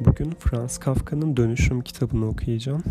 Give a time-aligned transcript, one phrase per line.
[0.00, 2.82] Bugün Franz Kafka'nın Dönüşüm kitabını okuyacağım.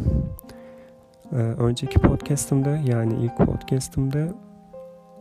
[1.32, 4.34] Ee, önceki podcastımda yani ilk podcastımda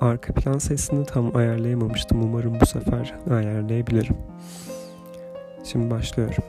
[0.01, 2.23] arka plan sesini tam ayarlayamamıştım.
[2.23, 4.17] Umarım bu sefer ayarlayabilirim.
[5.65, 6.45] Şimdi başlıyorum.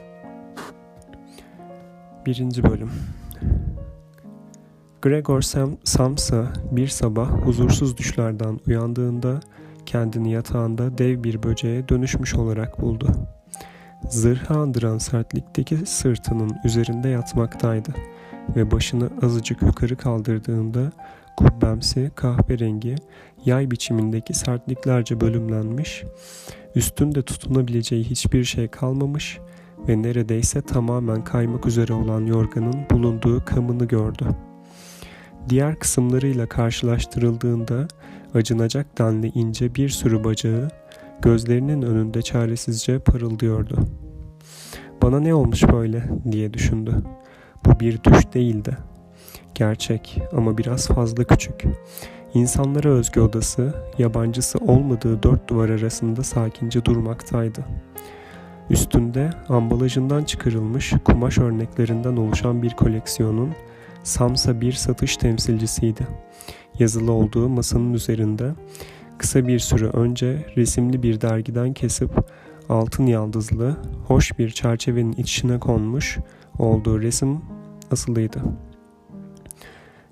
[2.25, 2.91] Birinci bölüm.
[5.01, 9.39] Gregor Sam Samsa bir sabah huzursuz düşlerden uyandığında
[9.85, 13.07] kendini yatağında dev bir böceğe dönüşmüş olarak buldu.
[14.07, 17.93] Zırhı andıran sertlikteki sırtının üzerinde yatmaktaydı
[18.55, 20.91] ve başını azıcık yukarı kaldırdığında
[21.37, 22.95] kubbemsi kahverengi
[23.45, 26.03] yay biçimindeki sertliklerce bölümlenmiş,
[26.75, 29.39] üstünde tutunabileceği hiçbir şey kalmamış
[29.87, 34.25] ve neredeyse tamamen kaymak üzere olan yorganın bulunduğu kamını gördü.
[35.49, 37.87] Diğer kısımlarıyla karşılaştırıldığında
[38.33, 40.69] acınacak denli ince bir sürü bacağı
[41.21, 43.75] gözlerinin önünde çaresizce parıldıyordu.
[45.01, 46.95] Bana ne olmuş böyle diye düşündü.
[47.65, 48.77] Bu bir düş değildi.
[49.55, 51.63] Gerçek ama biraz fazla küçük.
[52.33, 57.65] İnsanlara özgü odası, yabancısı olmadığı dört duvar arasında sakince durmaktaydı.
[58.69, 63.49] Üstünde ambalajından çıkarılmış kumaş örneklerinden oluşan bir koleksiyonun
[64.03, 66.07] Samsa bir satış temsilcisiydi.
[66.79, 68.51] Yazılı olduğu masanın üzerinde
[69.19, 72.11] kısa bir süre önce resimli bir dergiden kesip
[72.69, 76.17] altın yaldızlı, hoş bir çerçevenin içine konmuş
[76.59, 77.41] olduğu resim
[77.91, 78.39] asılıydı.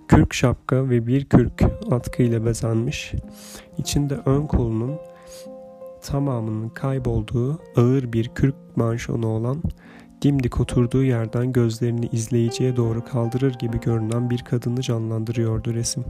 [0.08, 3.14] Kürk şapka ve bir kürk atkı ile bezenmiş,
[3.77, 4.95] içinde ön kolunun
[6.02, 9.64] tamamının kaybolduğu ağır bir kürk manşonu olan
[10.21, 16.05] dimdik oturduğu yerden gözlerini izleyiciye doğru kaldırır gibi görünen bir kadını canlandırıyordu resim.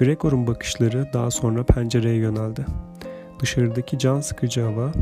[0.00, 2.66] Gregor'un bakışları daha sonra pencereye yöneldi.
[3.40, 4.92] Dışarıdaki can sıkıcı hava,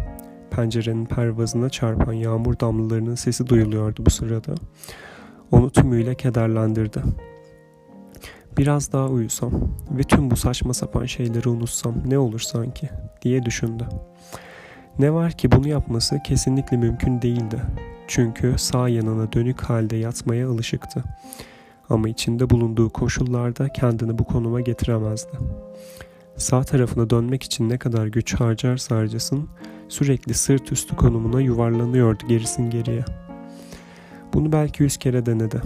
[0.50, 4.54] pencerenin pervazına çarpan yağmur damlalarının sesi duyuluyordu bu sırada.
[5.52, 7.02] Onu tümüyle kederlendirdi.
[8.56, 9.52] Biraz daha uyusam
[9.90, 12.88] ve tüm bu saçma sapan şeyleri unutsam ne olur sanki
[13.22, 13.84] diye düşündü.
[14.98, 17.62] Ne var ki bunu yapması kesinlikle mümkün değildi.
[18.08, 21.04] Çünkü sağ yanına dönük halde yatmaya alışıktı
[21.90, 25.38] ama içinde bulunduğu koşullarda kendini bu konuma getiremezdi.
[26.36, 29.48] Sağ tarafına dönmek için ne kadar güç harcarsa harcasın
[29.88, 33.04] sürekli sırt üstü konumuna yuvarlanıyordu gerisin geriye.
[34.34, 35.60] Bunu belki yüz kere denedi.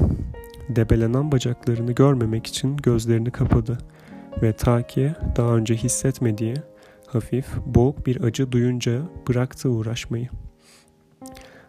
[0.68, 3.78] Debelenen bacaklarını görmemek için gözlerini kapadı
[4.42, 6.54] ve ta ki daha önce hissetmediği
[7.06, 10.28] hafif, boğuk bir acı duyunca bıraktı uğraşmayı.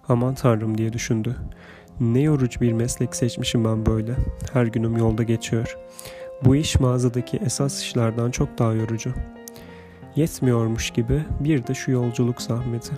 [0.07, 1.35] Aman tanrım diye düşündü.
[1.99, 4.15] Ne yorucu bir meslek seçmişim ben böyle.
[4.53, 5.77] Her günüm yolda geçiyor.
[6.45, 9.13] Bu iş mağazadaki esas işlerden çok daha yorucu.
[10.15, 12.93] Yetmiyormuş gibi bir de şu yolculuk zahmeti.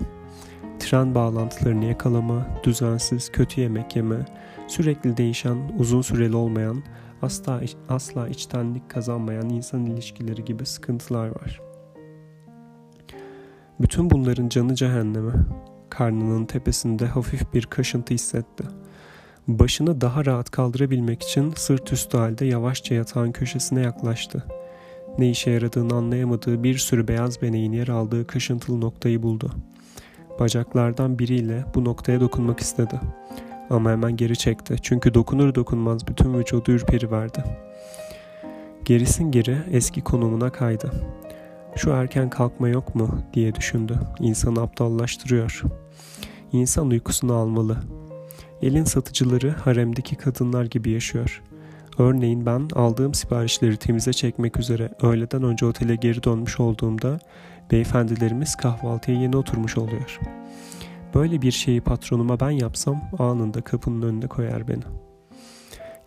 [0.80, 4.26] Tren bağlantılarını yakalama, düzensiz, kötü yemek yeme,
[4.68, 6.84] sürekli değişen, uzun süreli olmayan,
[7.22, 11.62] asla asla içtenlik kazanmayan insan ilişkileri gibi sıkıntılar var.
[13.80, 15.34] Bütün bunların canı cehenneme.
[15.90, 18.64] Karnının tepesinde hafif bir kaşıntı hissetti.
[19.48, 24.44] Başını daha rahat kaldırabilmek için sırt üstü halde yavaşça yatağın köşesine yaklaştı.
[25.18, 29.52] Ne işe yaradığını anlayamadığı bir sürü beyaz beneğin yer aldığı kaşıntılı noktayı buldu.
[30.40, 33.00] Bacaklardan biriyle bu noktaya dokunmak istedi.
[33.70, 37.44] Ama hemen geri çekti çünkü dokunur dokunmaz bütün vücudu ürperiverdi.
[38.86, 40.92] Gerisin geri eski konumuna kaydı.
[41.76, 44.00] Şu erken kalkma yok mu diye düşündü.
[44.20, 45.62] İnsanı aptallaştırıyor.
[46.52, 47.78] İnsan uykusunu almalı.
[48.62, 51.42] Elin satıcıları haremdeki kadınlar gibi yaşıyor.
[51.98, 57.20] Örneğin ben aldığım siparişleri temize çekmek üzere öğleden önce otele geri dönmüş olduğumda
[57.72, 60.20] beyefendilerimiz kahvaltıya yeni oturmuş oluyor.
[61.16, 64.84] Böyle bir şeyi patronuma ben yapsam anında kapının önüne koyar beni.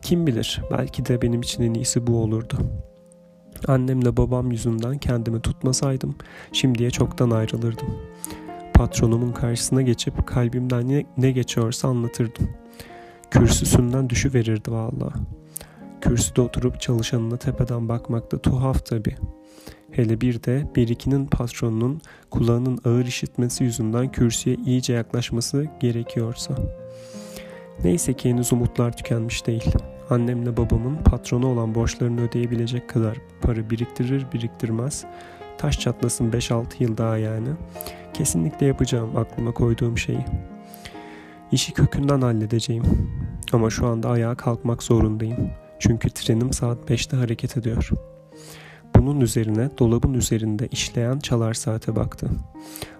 [0.03, 2.57] Kim bilir belki de benim için en iyisi bu olurdu.
[3.69, 6.17] Annemle babam yüzünden kendimi tutmasaydım
[6.53, 7.89] şimdiye çoktan ayrılırdım.
[8.79, 12.49] Patronumun karşısına geçip kalbimden ne, ne geçiyorsa anlatırdım.
[13.31, 15.13] Kürsüsünden düşüverirdi valla.
[16.01, 19.17] Kürsüde oturup çalışanına tepeden bakmak da tuhaf tabi.
[19.91, 26.55] Hele bir de Berikinin patronunun kulağının ağır işitmesi yüzünden kürsüye iyice yaklaşması gerekiyorsa.
[27.85, 29.73] Neyse ki henüz umutlar tükenmiş değil.
[30.11, 35.05] Annemle babamın patronu olan borçlarını ödeyebilecek kadar para biriktirir biriktirmez.
[35.59, 37.49] Taş çatlasın 5-6 yıl daha yani.
[38.15, 40.25] Kesinlikle yapacağım aklıma koyduğum şeyi.
[41.53, 42.85] İşi kökünden halledeceğim.
[43.53, 45.51] Ama şu anda ayağa kalkmak zorundayım.
[45.79, 47.91] Çünkü trenim saat 5'te hareket ediyor.
[48.97, 52.31] Bunun üzerine dolabın üzerinde işleyen çalar saate baktı.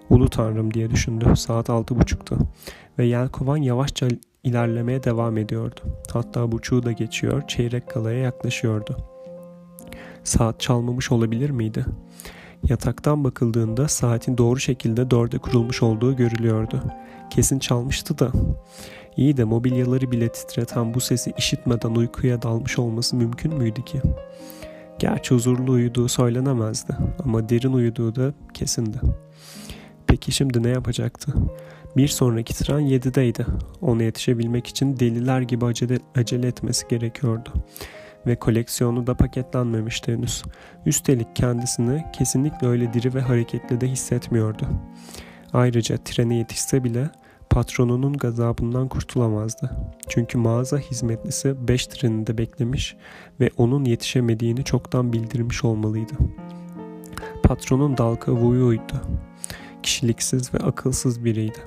[0.09, 1.35] Ulu tanrım diye düşündü.
[1.35, 2.37] Saat altı buçuktu.
[2.99, 4.07] Ve yelkovan yavaşça
[4.43, 5.79] ilerlemeye devam ediyordu.
[6.13, 8.97] Hatta buçuğu da geçiyor, çeyrek kalaya yaklaşıyordu.
[10.23, 11.85] Saat çalmamış olabilir miydi?
[12.63, 16.83] Yataktan bakıldığında saatin doğru şekilde dörde kurulmuş olduğu görülüyordu.
[17.29, 18.31] Kesin çalmıştı da.
[19.17, 24.01] İyi de mobilyaları bile titreten bu sesi işitmeden uykuya dalmış olması mümkün müydü ki?
[24.99, 28.97] Gerçi huzurlu uyuduğu söylenemezdi ama derin uyuduğu da kesindi.
[30.07, 31.33] Peki şimdi ne yapacaktı?
[31.97, 33.45] Bir sonraki tren 7'deydi.
[33.81, 37.53] Ona yetişebilmek için deliler gibi acele, acele etmesi gerekiyordu.
[38.27, 40.43] Ve koleksiyonu da paketlenmemişti henüz.
[40.85, 44.67] Üstelik kendisini kesinlikle öyle diri ve hareketli de hissetmiyordu.
[45.53, 47.09] Ayrıca trene yetişse bile
[47.49, 49.71] patronunun gazabından kurtulamazdı.
[50.07, 52.95] Çünkü mağaza hizmetlisi 5 treninde beklemiş
[53.39, 56.13] ve onun yetişemediğini çoktan bildirmiş olmalıydı.
[57.43, 59.01] Patronun dalga vuyuydu.
[59.83, 61.59] Kişiliksiz ve akılsız biriydi.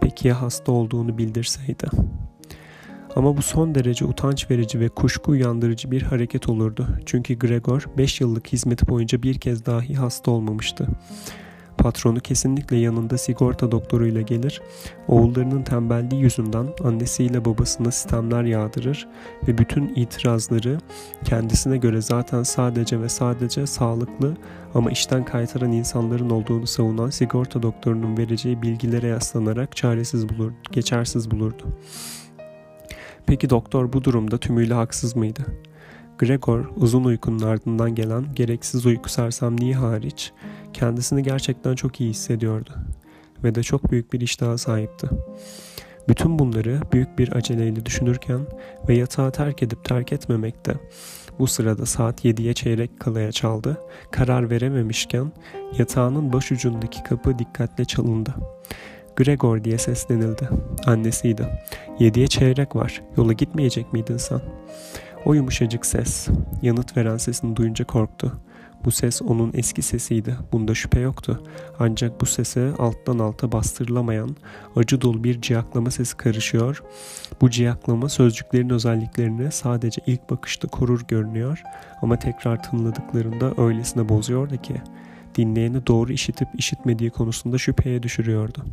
[0.00, 1.86] Peki ya hasta olduğunu bildirseydi?
[3.16, 6.86] Ama bu son derece utanç verici ve kuşku uyandırıcı bir hareket olurdu.
[7.06, 10.88] Çünkü Gregor 5 yıllık hizmeti boyunca bir kez dahi hasta olmamıştı.
[11.78, 14.62] Patronu kesinlikle yanında sigorta doktoruyla gelir,
[15.08, 19.08] oğullarının tembelliği yüzünden annesiyle babasına sistemler yağdırır
[19.48, 20.78] ve bütün itirazları
[21.24, 24.36] kendisine göre zaten sadece ve sadece sağlıklı
[24.74, 31.64] ama işten kaytaran insanların olduğunu savunan sigorta doktorunun vereceği bilgilere yaslanarak çaresiz bulur, geçersiz bulurdu.
[33.26, 35.42] Peki doktor bu durumda tümüyle haksız mıydı?
[36.18, 40.32] Gregor uzun uykunun ardından gelen gereksiz uyku sersemliği hariç
[40.72, 42.70] kendisini gerçekten çok iyi hissediyordu
[43.44, 45.08] ve de çok büyük bir iştaha sahipti.
[46.08, 48.40] Bütün bunları büyük bir aceleyle düşünürken
[48.88, 50.74] ve yatağı terk edip terk etmemekte
[51.38, 53.80] bu sırada saat 7'ye çeyrek kalaya çaldı.
[54.10, 55.32] Karar verememişken
[55.78, 58.34] yatağının baş ucundaki kapı dikkatle çalındı.
[59.16, 60.48] Gregor diye seslenildi.
[60.86, 61.46] Annesiydi.
[61.98, 63.02] Yediye çeyrek var.
[63.16, 64.40] Yola gitmeyecek miydin sen?
[65.24, 66.28] O yumuşacık ses.
[66.62, 68.32] Yanıt veren sesini duyunca korktu.
[68.84, 70.36] Bu ses onun eski sesiydi.
[70.52, 71.42] Bunda şüphe yoktu.
[71.78, 74.36] Ancak bu sese alttan alta bastırılamayan,
[74.76, 76.82] acı dolu bir ciyaklama sesi karışıyor.
[77.40, 81.62] Bu ciyaklama sözcüklerin özelliklerini sadece ilk bakışta korur görünüyor
[82.02, 84.74] ama tekrar tınladıklarında öylesine bozuyordu ki
[85.34, 88.64] dinleyeni doğru işitip işitmediği konusunda şüpheye düşürüyordu.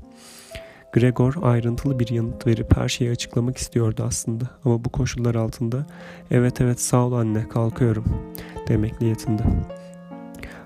[0.94, 5.86] Gregor ayrıntılı bir yanıt verip her şeyi açıklamak istiyordu aslında ama bu koşullar altında
[6.32, 8.06] evet evet sağ ol anne kalkıyorum
[8.68, 9.44] demekle yetindi.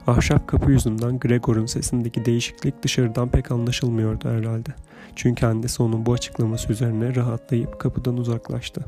[0.07, 4.69] Ahşap kapı yüzünden Gregor'un sesindeki değişiklik dışarıdan pek anlaşılmıyordu herhalde.
[5.15, 8.81] Çünkü annesi onun bu açıklaması üzerine rahatlayıp kapıdan uzaklaştı.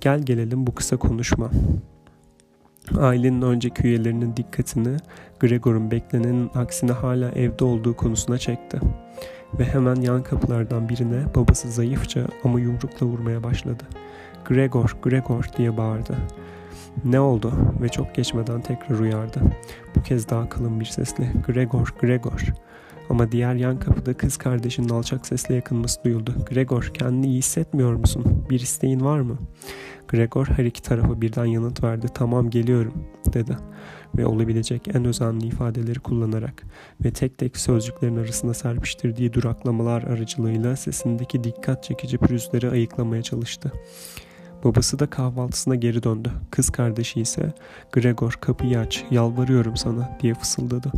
[0.00, 1.50] Gel gelelim bu kısa konuşma.
[2.98, 4.96] Ailenin önceki üyelerinin dikkatini
[5.40, 8.80] Gregor'un beklenenin aksine hala evde olduğu konusuna çekti.
[9.58, 13.84] Ve hemen yan kapılardan birine babası zayıfça ama yumrukla vurmaya başladı.
[14.44, 16.16] Gregor, Gregor diye bağırdı.
[17.04, 19.40] Ne oldu ve çok geçmeden tekrar uyardı.
[19.96, 22.44] Bu kez daha kalın bir sesle Gregor, Gregor.
[23.10, 26.34] Ama diğer yan kapıda kız kardeşinin alçak sesle yakınması duyuldu.
[26.50, 28.46] Gregor kendini iyi hissetmiyor musun?
[28.50, 29.38] Bir isteğin var mı?
[30.08, 32.06] Gregor her iki tarafa birden yanıt verdi.
[32.14, 32.94] Tamam geliyorum
[33.32, 33.56] dedi.
[34.16, 36.62] Ve olabilecek en özenli ifadeleri kullanarak
[37.04, 43.72] ve tek tek sözcüklerin arasında serpiştirdiği duraklamalar aracılığıyla sesindeki dikkat çekici pürüzleri ayıklamaya çalıştı.
[44.64, 46.30] Babası da kahvaltısına geri döndü.
[46.50, 47.52] Kız kardeşi ise
[47.92, 50.92] Gregor kapıyı aç yalvarıyorum sana diye fısıldadı.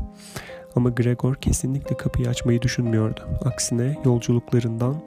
[0.76, 3.21] Ama Gregor kesinlikle kapıyı açmayı düşünmüyordu.
[3.45, 5.02] Aksine yolculuklarından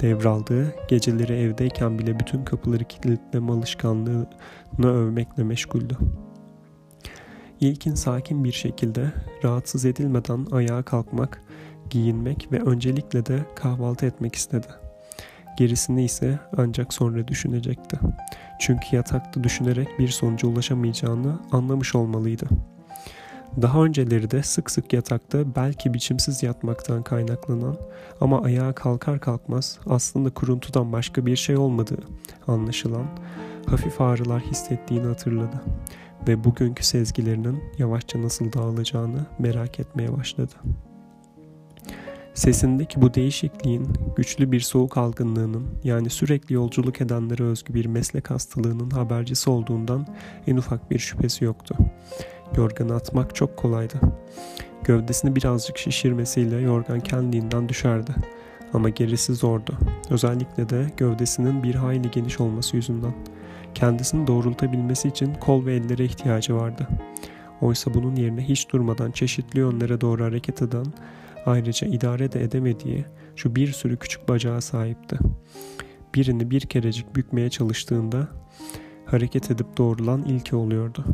[0.00, 4.26] devraldığı geceleri evdeyken bile bütün kapıları kilitleme alışkanlığını
[4.84, 5.96] övmekle meşguldü.
[7.60, 9.12] İlkin sakin bir şekilde
[9.44, 11.42] rahatsız edilmeden ayağa kalkmak,
[11.90, 14.66] giyinmek ve öncelikle de kahvaltı etmek istedi.
[15.58, 17.98] Gerisini ise ancak sonra düşünecekti.
[18.60, 22.46] Çünkü yatakta düşünerek bir sonuca ulaşamayacağını anlamış olmalıydı.
[23.60, 27.76] Daha önceleri de sık sık yatakta belki biçimsiz yatmaktan kaynaklanan
[28.20, 32.00] ama ayağa kalkar kalkmaz aslında kuruntudan başka bir şey olmadığı
[32.46, 33.06] anlaşılan
[33.66, 35.62] hafif ağrılar hissettiğini hatırladı
[36.28, 40.54] ve bugünkü sezgilerinin yavaşça nasıl dağılacağını merak etmeye başladı.
[42.34, 48.90] Sesindeki bu değişikliğin güçlü bir soğuk algınlığının yani sürekli yolculuk edenlere özgü bir meslek hastalığının
[48.90, 50.06] habercisi olduğundan
[50.46, 51.76] en ufak bir şüphesi yoktu.
[52.56, 53.94] Yorganı atmak çok kolaydı.
[54.84, 58.14] Gövdesini birazcık şişirmesiyle yorgan kendiliğinden düşerdi.
[58.72, 59.78] Ama gerisi zordu.
[60.10, 63.14] Özellikle de gövdesinin bir hayli geniş olması yüzünden.
[63.74, 66.88] Kendisini doğrultabilmesi için kol ve ellere ihtiyacı vardı.
[67.60, 70.86] Oysa bunun yerine hiç durmadan çeşitli yönlere doğru hareket eden,
[71.46, 73.04] ayrıca idare de edemediği
[73.36, 75.18] şu bir sürü küçük bacağa sahipti.
[76.14, 78.28] Birini bir kerecik bükmeye çalıştığında
[79.06, 81.04] hareket edip doğrulan ilki oluyordu.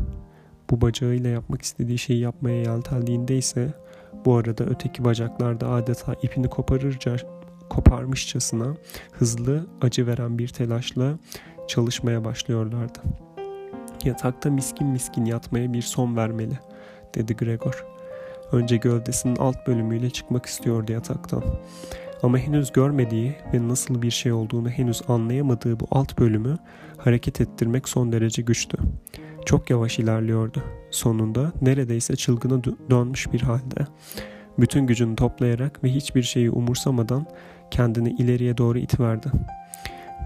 [0.71, 3.75] Bu bacağıyla yapmak istediği şeyi yapmaya yelteldiğinde ise
[4.25, 7.17] bu arada öteki bacaklar da adeta ipini koparırca
[7.69, 8.75] koparmışçasına
[9.13, 11.19] hızlı, acı veren bir telaşla
[11.69, 12.99] çalışmaya başlıyorlardı.
[14.05, 16.59] Yatakta miskin miskin yatmaya bir son vermeli,
[17.15, 17.87] dedi Gregor.
[18.53, 21.45] Önce gövdesinin alt bölümüyle çıkmak istiyordu yataktan.
[22.23, 26.57] Ama henüz görmediği ve nasıl bir şey olduğunu henüz anlayamadığı bu alt bölümü
[26.97, 28.79] hareket ettirmek son derece güçtü.
[29.49, 30.63] Çok yavaş ilerliyordu.
[30.91, 33.87] Sonunda neredeyse çılgına dönmüş bir halde.
[34.59, 37.27] Bütün gücünü toplayarak ve hiçbir şeyi umursamadan
[37.71, 39.29] kendini ileriye doğru itiverdi.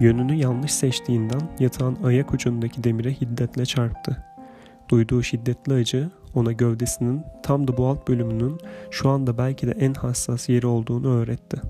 [0.01, 4.25] Yönünü yanlış seçtiğinden yatağın ayak ucundaki demire hiddetle çarptı.
[4.89, 8.57] Duyduğu şiddetli acı ona gövdesinin tam da bu alt bölümünün
[8.91, 11.61] şu anda belki de en hassas yeri olduğunu öğretti.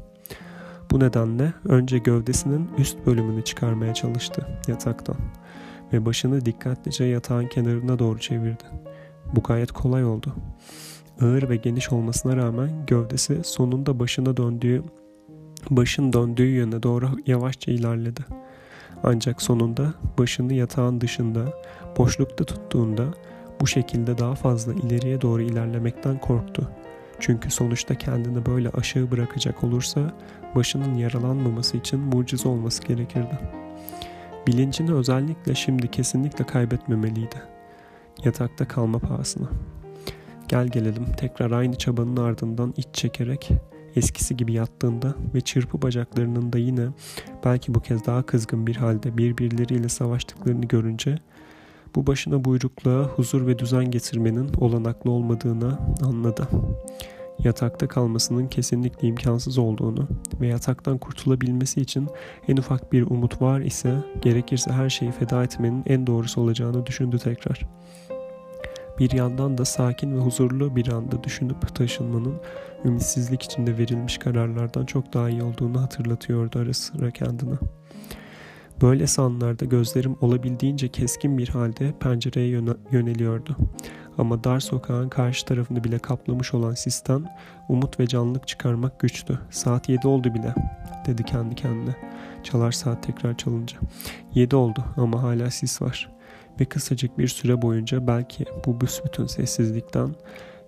[0.92, 5.18] Bu nedenle önce gövdesinin üst bölümünü çıkarmaya çalıştı yataktan
[5.94, 8.64] ve başını dikkatlice yatağın kenarına doğru çevirdi.
[9.36, 10.36] Bu gayet kolay oldu.
[11.22, 14.84] Ağır ve geniş olmasına rağmen gövdesi sonunda başına döndüğü
[15.70, 18.22] başın döndüğü yöne doğru yavaşça ilerledi.
[19.04, 21.46] Ancak sonunda başını yatağın dışında
[21.98, 23.04] boşlukta tuttuğunda
[23.62, 26.70] bu şekilde daha fazla ileriye doğru ilerlemekten korktu.
[27.20, 30.14] Çünkü sonuçta kendini böyle aşağı bırakacak olursa
[30.56, 33.63] başının yaralanmaması için mucize olması gerekirdi.
[34.48, 37.36] Bilincini özellikle şimdi kesinlikle kaybetmemeliydi.
[38.24, 39.50] Yatakta kalma pahasına.
[40.48, 43.50] Gel gelelim tekrar aynı çabanın ardından iç çekerek
[43.96, 46.88] eskisi gibi yattığında ve çırpı bacaklarının da yine
[47.46, 51.18] belki bu kez daha kızgın bir halde birbirleriyle savaştıklarını görünce
[51.96, 56.48] bu başına buyrukluğa huzur ve düzen getirmenin olanaklı olmadığını anladı.
[57.40, 60.08] Yatakta kalmasının kesinlikle imkansız olduğunu
[60.42, 62.08] ve yataktan kurtulabilmesi için
[62.48, 67.20] en ufak bir umut var ise gerekirse her şeyi feda etmenin en doğrusu olacağını düşündü
[67.20, 67.62] tekrar.
[69.00, 72.36] Bir yandan da sakin ve huzurlu bir anda düşünüp taşınmanın
[72.86, 77.56] ümitsizlik içinde verilmiş kararlardan çok daha iyi olduğunu hatırlatıyordu ara sıra kendine.
[78.82, 82.62] Böyle anlarda gözlerim olabildiğince keskin bir halde pencereye
[82.92, 83.58] yöneliyordu.
[84.18, 87.26] Ama dar sokağın karşı tarafını bile kaplamış olan sisten
[87.70, 89.40] umut ve canlılık çıkarmak güçtü.
[89.50, 90.56] Saat yedi oldu bile
[91.06, 91.96] dedi kendi kendine.
[92.44, 93.78] Çalar saat tekrar çalınca.
[94.34, 96.10] Yedi oldu ama hala sis var.
[96.60, 100.16] Ve kısacık bir süre boyunca belki bu büsbütün sessizlikten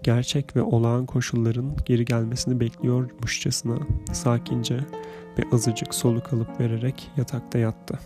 [0.05, 3.77] gerçek ve olağan koşulların geri gelmesini bekliyormuşçasına
[4.13, 4.79] sakince
[5.39, 7.99] ve azıcık soluk alıp vererek yatakta yattı.